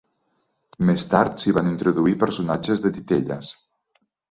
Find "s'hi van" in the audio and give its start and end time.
1.43-1.69